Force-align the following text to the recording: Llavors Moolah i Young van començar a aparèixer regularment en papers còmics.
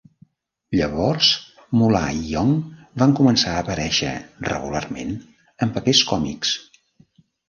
Llavors 0.77 1.27
Moolah 1.81 2.07
i 2.19 2.23
Young 2.29 2.53
van 3.01 3.13
començar 3.19 3.53
a 3.57 3.59
aparèixer 3.65 4.13
regularment 4.47 5.13
en 5.67 5.75
papers 5.77 6.03
còmics. 6.13 6.55